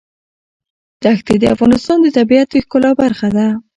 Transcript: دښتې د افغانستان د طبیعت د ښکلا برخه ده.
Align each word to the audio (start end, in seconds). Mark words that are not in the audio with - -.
دښتې 1.03 1.35
د 1.39 1.43
افغانستان 1.53 1.97
د 2.01 2.07
طبیعت 2.17 2.47
د 2.51 2.55
ښکلا 2.63 2.91
برخه 3.01 3.27
ده. 3.35 3.47